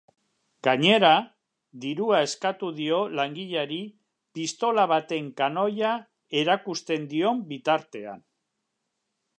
[0.67, 1.11] Gainera,
[1.83, 3.79] dirua eskatu dio langileari
[4.39, 5.93] pistola baten kanoia
[6.43, 8.29] erakusten dion bitartean.